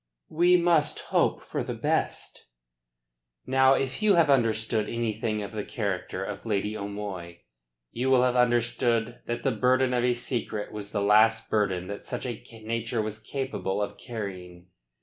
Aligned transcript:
"We 0.31 0.57
must 0.57 0.97
hope 1.13 1.43
for 1.43 1.63
the 1.63 1.75
best." 1.75 2.47
Now 3.45 3.75
if 3.75 4.01
you 4.01 4.15
have 4.15 4.31
understood 4.31 4.89
anything 4.89 5.43
of 5.43 5.51
the 5.51 5.63
character 5.63 6.23
of 6.23 6.43
Lady 6.43 6.75
O'Moy 6.75 7.41
you 7.91 8.09
will 8.09 8.23
have 8.23 8.35
understood 8.35 9.19
that 9.27 9.43
the 9.43 9.51
burden 9.51 9.93
of 9.93 10.03
a 10.03 10.15
secret 10.15 10.71
was 10.71 10.91
the 10.91 11.03
last 11.03 11.51
burden 11.51 11.85
that 11.85 12.03
such 12.03 12.25
a 12.25 12.43
nature 12.63 12.99
was 12.99 13.19
capable 13.19 13.79
of 13.79 13.99
carrying. 13.99 14.69